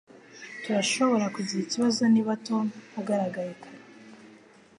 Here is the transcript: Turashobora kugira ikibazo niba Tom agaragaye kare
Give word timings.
Turashobora 0.63 1.25
kugira 1.35 1.61
ikibazo 1.63 2.01
niba 2.13 2.33
Tom 2.47 2.65
agaragaye 2.99 3.51
kare 3.61 3.81